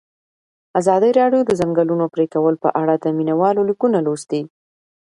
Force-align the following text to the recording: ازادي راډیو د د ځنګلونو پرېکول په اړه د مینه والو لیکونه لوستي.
ازادي 0.79 1.09
راډیو 1.19 1.41
د 1.43 1.47
د 1.47 1.51
ځنګلونو 1.61 2.05
پرېکول 2.13 2.55
په 2.63 2.69
اړه 2.81 2.95
د 2.97 3.05
مینه 3.17 3.35
والو 3.41 3.61
لیکونه 3.69 3.97
لوستي. 4.05 4.41